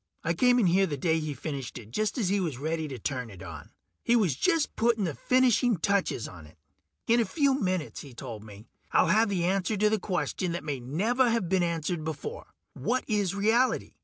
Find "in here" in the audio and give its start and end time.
0.57-0.87